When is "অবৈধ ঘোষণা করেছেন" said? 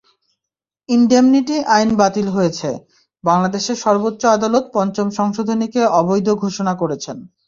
5.99-7.17